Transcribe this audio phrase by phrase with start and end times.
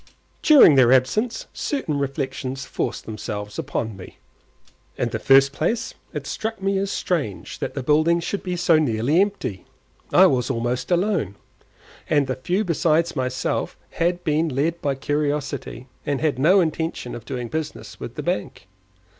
[0.41, 4.17] During their absence certain reflections forced themselves upon me.
[4.97, 8.79] In the first place, it struck me as strange that the building should be so
[8.79, 9.63] nearly empty;
[10.11, 11.35] I was almost alone,
[12.09, 17.23] and the few besides myself had been led by curiosity, and had no intention of
[17.25, 18.65] doing business with the bank.